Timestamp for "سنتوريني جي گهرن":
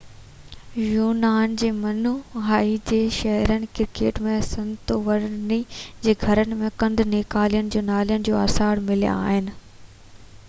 4.47-6.55